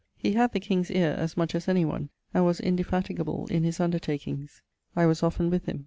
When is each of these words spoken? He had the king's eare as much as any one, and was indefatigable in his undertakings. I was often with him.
He 0.17 0.31
had 0.33 0.51
the 0.51 0.59
king's 0.59 0.89
eare 0.89 1.13
as 1.13 1.37
much 1.37 1.53
as 1.53 1.67
any 1.67 1.85
one, 1.85 2.09
and 2.33 2.43
was 2.43 2.59
indefatigable 2.59 3.45
in 3.51 3.63
his 3.63 3.79
undertakings. 3.79 4.63
I 4.95 5.05
was 5.05 5.21
often 5.21 5.51
with 5.51 5.67
him. 5.67 5.79